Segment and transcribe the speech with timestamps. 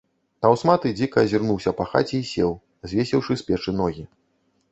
[0.43, 2.51] Таўсматы дзіка азірнуўся па хаце і сеў,
[2.93, 4.03] звесіўшы з печы ногі.